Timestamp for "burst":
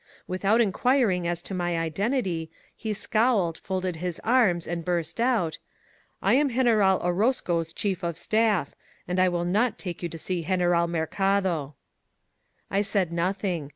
4.83-5.21